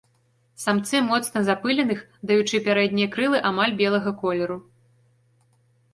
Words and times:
Самцы 0.61 1.01
моцна 1.09 1.43
запыленых, 1.49 1.99
даючы 2.31 2.63
пярэднія 2.69 3.11
крылы 3.17 3.37
амаль 3.53 3.77
белага 3.83 4.17
колеру. 4.23 4.57